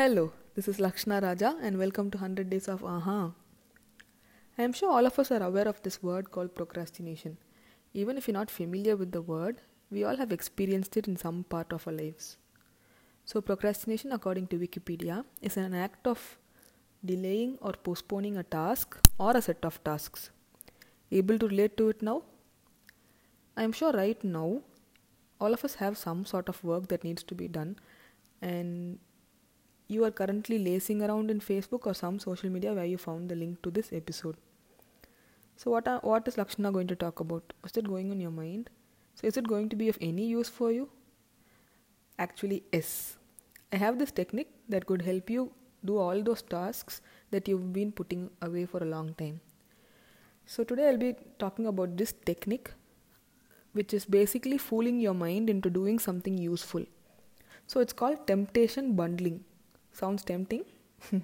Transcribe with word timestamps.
Hello, 0.00 0.32
this 0.54 0.66
is 0.66 0.78
Lakshna 0.78 1.20
Raja 1.20 1.58
and 1.60 1.76
welcome 1.76 2.10
to 2.10 2.16
100 2.16 2.48
Days 2.48 2.68
of 2.68 2.82
Aha. 2.82 3.32
I 4.56 4.62
am 4.62 4.72
sure 4.72 4.90
all 4.90 5.04
of 5.04 5.18
us 5.18 5.30
are 5.30 5.42
aware 5.42 5.68
of 5.68 5.82
this 5.82 6.02
word 6.02 6.30
called 6.30 6.54
procrastination. 6.54 7.36
Even 7.92 8.16
if 8.16 8.26
you're 8.26 8.32
not 8.32 8.50
familiar 8.50 8.96
with 8.96 9.12
the 9.12 9.20
word, 9.20 9.60
we 9.90 10.04
all 10.04 10.16
have 10.16 10.32
experienced 10.32 10.96
it 10.96 11.06
in 11.06 11.16
some 11.16 11.44
part 11.44 11.70
of 11.74 11.86
our 11.86 11.92
lives. 11.92 12.38
So, 13.26 13.42
procrastination, 13.42 14.12
according 14.12 14.46
to 14.46 14.58
Wikipedia, 14.58 15.22
is 15.42 15.58
an 15.58 15.74
act 15.74 16.06
of 16.06 16.38
delaying 17.04 17.58
or 17.60 17.72
postponing 17.72 18.38
a 18.38 18.42
task 18.42 18.98
or 19.18 19.36
a 19.36 19.42
set 19.42 19.62
of 19.66 19.84
tasks. 19.84 20.30
Able 21.12 21.38
to 21.38 21.46
relate 21.46 21.76
to 21.76 21.90
it 21.90 22.00
now? 22.00 22.22
I 23.54 23.64
am 23.64 23.72
sure 23.72 23.92
right 23.92 24.24
now, 24.24 24.62
all 25.38 25.52
of 25.52 25.62
us 25.62 25.74
have 25.74 25.98
some 25.98 26.24
sort 26.24 26.48
of 26.48 26.64
work 26.64 26.88
that 26.88 27.04
needs 27.04 27.22
to 27.24 27.34
be 27.34 27.48
done, 27.48 27.76
and 28.40 28.98
you 29.90 30.04
are 30.04 30.10
currently 30.12 30.56
lacing 30.64 31.02
around 31.02 31.30
in 31.32 31.40
Facebook 31.40 31.86
or 31.90 31.94
some 31.94 32.18
social 32.20 32.48
media 32.48 32.72
where 32.72 32.84
you 32.84 32.96
found 32.96 33.28
the 33.28 33.34
link 33.34 33.60
to 33.62 33.70
this 33.70 33.92
episode. 33.92 34.36
So, 35.56 35.72
what, 35.72 35.88
are, 35.88 35.98
what 36.02 36.28
is 36.28 36.36
Lakshana 36.38 36.70
going 36.72 36.86
to 36.86 36.94
talk 36.94 37.18
about? 37.18 37.52
What's 37.60 37.72
that 37.72 37.88
going 37.88 38.12
on 38.12 38.20
your 38.20 38.30
mind? 38.30 38.70
So, 39.16 39.26
is 39.26 39.36
it 39.36 39.48
going 39.48 39.68
to 39.70 39.76
be 39.76 39.88
of 39.88 39.98
any 40.00 40.26
use 40.26 40.48
for 40.48 40.70
you? 40.70 40.88
Actually, 42.20 42.62
yes. 42.72 43.16
I 43.72 43.76
have 43.76 43.98
this 43.98 44.12
technique 44.12 44.52
that 44.68 44.86
could 44.86 45.02
help 45.02 45.28
you 45.28 45.50
do 45.84 45.98
all 45.98 46.22
those 46.22 46.42
tasks 46.42 47.00
that 47.32 47.48
you've 47.48 47.72
been 47.72 47.90
putting 47.90 48.30
away 48.42 48.66
for 48.66 48.82
a 48.82 48.86
long 48.86 49.14
time. 49.14 49.40
So, 50.46 50.62
today 50.62 50.88
I'll 50.88 50.98
be 50.98 51.16
talking 51.40 51.66
about 51.66 51.96
this 51.96 52.14
technique, 52.24 52.70
which 53.72 53.92
is 53.92 54.04
basically 54.04 54.56
fooling 54.56 55.00
your 55.00 55.14
mind 55.14 55.50
into 55.50 55.68
doing 55.68 55.98
something 55.98 56.38
useful. 56.38 56.84
So, 57.66 57.80
it's 57.80 57.92
called 57.92 58.26
temptation 58.28 58.94
bundling. 58.94 59.44
Sounds 60.00 60.24
tempting? 60.24 60.64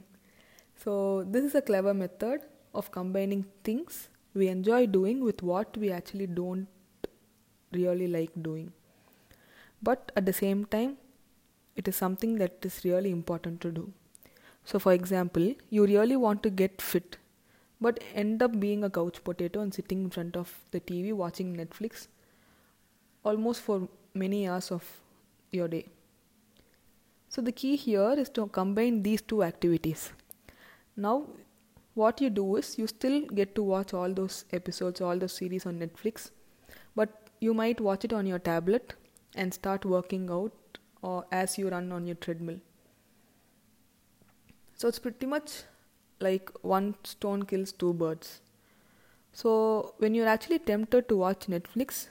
so, 0.76 1.24
this 1.24 1.44
is 1.44 1.54
a 1.54 1.62
clever 1.62 1.94
method 1.94 2.42
of 2.74 2.90
combining 2.90 3.46
things 3.64 4.10
we 4.34 4.48
enjoy 4.48 4.86
doing 4.86 5.24
with 5.24 5.42
what 5.42 5.76
we 5.78 5.90
actually 5.90 6.26
don't 6.26 6.66
really 7.72 8.06
like 8.06 8.32
doing. 8.42 8.72
But 9.82 10.12
at 10.14 10.26
the 10.26 10.32
same 10.32 10.66
time, 10.66 10.98
it 11.74 11.88
is 11.88 11.96
something 11.96 12.36
that 12.36 12.58
is 12.62 12.84
really 12.84 13.10
important 13.10 13.62
to 13.62 13.70
do. 13.70 13.92
So, 14.64 14.78
for 14.78 14.92
example, 14.92 15.54
you 15.70 15.86
really 15.86 16.16
want 16.16 16.42
to 16.42 16.50
get 16.50 16.82
fit, 16.82 17.16
but 17.80 18.04
end 18.14 18.42
up 18.42 18.60
being 18.60 18.84
a 18.84 18.90
couch 18.90 19.24
potato 19.24 19.60
and 19.60 19.72
sitting 19.72 20.04
in 20.04 20.10
front 20.10 20.36
of 20.36 20.54
the 20.70 20.80
TV 20.80 21.14
watching 21.14 21.56
Netflix 21.56 22.08
almost 23.24 23.62
for 23.62 23.88
many 24.12 24.46
hours 24.46 24.70
of 24.70 24.84
your 25.50 25.68
day. 25.68 25.86
So 27.36 27.42
the 27.42 27.52
key 27.52 27.76
here 27.76 28.14
is 28.16 28.30
to 28.30 28.46
combine 28.46 29.02
these 29.02 29.20
two 29.20 29.42
activities. 29.42 30.10
Now, 30.96 31.26
what 31.92 32.18
you 32.18 32.30
do 32.30 32.56
is 32.56 32.78
you 32.78 32.86
still 32.86 33.20
get 33.26 33.54
to 33.56 33.62
watch 33.62 33.92
all 33.92 34.10
those 34.10 34.46
episodes, 34.54 35.02
all 35.02 35.18
those 35.18 35.34
series 35.34 35.66
on 35.66 35.78
Netflix, 35.78 36.30
but 36.94 37.28
you 37.40 37.52
might 37.52 37.78
watch 37.78 38.06
it 38.06 38.14
on 38.14 38.24
your 38.24 38.38
tablet 38.38 38.94
and 39.34 39.52
start 39.52 39.84
working 39.84 40.30
out 40.30 40.78
or 41.02 41.26
as 41.30 41.58
you 41.58 41.68
run 41.68 41.92
on 41.92 42.06
your 42.06 42.14
treadmill. 42.14 42.58
So 44.74 44.88
it's 44.88 44.98
pretty 44.98 45.26
much 45.26 45.64
like 46.20 46.50
one 46.62 46.94
stone 47.04 47.42
kills 47.42 47.70
two 47.70 47.92
birds. 47.92 48.40
So 49.34 49.92
when 49.98 50.14
you're 50.14 50.26
actually 50.36 50.60
tempted 50.60 51.10
to 51.10 51.18
watch 51.18 51.48
Netflix, 51.48 52.08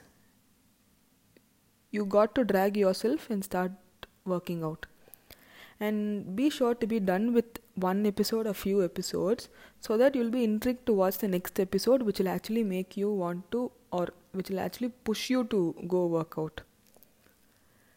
you 1.90 2.06
got 2.06 2.36
to 2.36 2.44
drag 2.44 2.78
yourself 2.78 3.32
and 3.32 3.44
start 3.44 3.72
working 4.24 4.64
out 4.64 4.86
and 5.80 6.36
be 6.36 6.50
sure 6.50 6.74
to 6.74 6.88
be 6.88 7.00
done 7.00 7.34
with 7.34 7.60
one 7.76 8.06
episode 8.06 8.48
or 8.48 8.54
few 8.54 8.84
episodes 8.84 9.50
so 9.82 9.98
that 9.98 10.16
you'll 10.16 10.30
be 10.30 10.44
intrigued 10.44 10.86
to 10.86 10.94
watch 10.94 11.18
the 11.18 11.28
next 11.28 11.60
episode 11.60 12.02
which 12.02 12.20
will 12.20 12.30
actually 12.30 12.64
make 12.64 12.96
you 12.96 13.12
want 13.12 13.50
to 13.52 13.72
or 13.92 14.08
which 14.32 14.50
will 14.50 14.60
actually 14.60 14.90
push 15.04 15.30
you 15.30 15.44
to 15.46 15.76
go 15.88 16.06
work 16.06 16.36
out. 16.38 16.62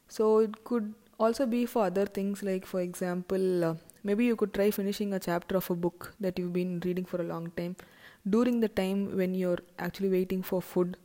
So 0.09 0.39
it 0.39 0.65
could 0.65 0.95
also 1.19 1.47
be 1.47 1.67
for 1.67 1.85
other 1.87 2.07
things 2.07 2.43
like 2.43 2.65
for 2.65 2.81
example 2.81 3.65
uh, 3.65 3.75
maybe 4.05 4.25
you 4.25 4.37
could 4.37 4.55
try 4.55 4.71
finishing 4.71 5.13
a 5.13 5.19
chapter 5.19 5.57
of 5.57 5.71
a 5.71 5.75
book 5.75 6.15
that 6.21 6.39
you've 6.39 6.53
been 6.53 6.81
reading 6.85 7.05
for 7.05 7.21
a 7.21 7.25
long 7.25 7.51
time 7.57 7.75
during 8.29 8.61
the 8.61 8.69
time 8.69 9.17
when 9.17 9.35
you're 9.35 9.59
actually 9.79 10.09
waiting 10.09 10.43
for 10.43 10.63
food 10.63 10.97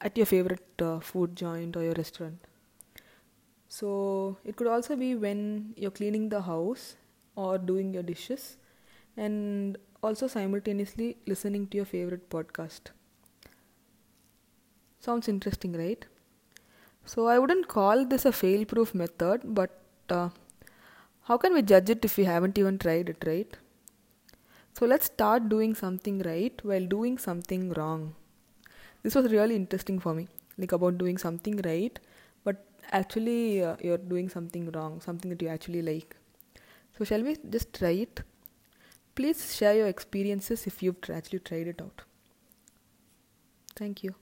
at 0.00 0.16
your 0.16 0.26
favorite 0.26 0.82
uh, 0.82 0.98
food 0.98 1.36
joint 1.36 1.76
or 1.76 1.82
your 1.82 1.94
restaurant 1.94 2.38
so 3.68 4.36
it 4.44 4.56
could 4.56 4.66
also 4.66 4.96
be 4.96 5.14
when 5.14 5.74
you're 5.76 5.90
cleaning 5.90 6.28
the 6.28 6.42
house 6.42 6.96
or 7.34 7.58
doing 7.58 7.92
your 7.92 8.02
dishes 8.02 8.56
and 9.16 9.78
also 10.02 10.26
simultaneously 10.26 11.16
listening 11.26 11.66
to 11.68 11.76
your 11.78 11.86
favorite 11.86 12.28
podcast. 12.30 12.90
Sounds 15.00 15.26
interesting, 15.28 15.72
right? 15.72 16.04
So 17.06 17.26
I 17.26 17.38
wouldn't 17.38 17.68
call 17.68 18.04
this 18.04 18.24
a 18.26 18.32
fail 18.32 18.64
proof 18.66 18.94
method, 18.94 19.42
but 19.44 19.70
uh, 20.10 20.28
how 21.22 21.38
can 21.38 21.54
we 21.54 21.62
judge 21.62 21.90
it 21.90 22.04
if 22.04 22.16
we 22.16 22.24
haven't 22.24 22.58
even 22.58 22.78
tried 22.78 23.08
it, 23.10 23.24
right? 23.26 23.56
So 24.74 24.86
let's 24.86 25.06
start 25.06 25.48
doing 25.48 25.74
something 25.74 26.20
right 26.20 26.60
while 26.64 26.86
doing 26.86 27.18
something 27.18 27.70
wrong. 27.72 28.14
This 29.02 29.14
was 29.14 29.32
really 29.32 29.56
interesting 29.56 29.98
for 30.00 30.14
me, 30.14 30.28
like 30.58 30.72
about 30.72 30.98
doing 30.98 31.18
something 31.18 31.58
right 31.64 31.98
actually 32.92 33.62
uh, 33.62 33.76
you're 33.82 33.98
doing 33.98 34.28
something 34.28 34.70
wrong, 34.72 35.00
something 35.00 35.30
that 35.30 35.42
you 35.42 35.48
actually 35.48 35.82
like. 35.82 36.16
So, 36.98 37.04
shall 37.04 37.22
we 37.22 37.36
just 37.50 37.72
try 37.74 37.90
it? 37.90 38.22
Please 39.14 39.56
share 39.56 39.74
your 39.74 39.88
experiences 39.88 40.66
if 40.66 40.82
you've 40.82 41.10
actually 41.10 41.40
tried 41.40 41.68
it 41.68 41.80
out. 41.80 42.02
Thank 43.74 44.02
you. 44.04 44.14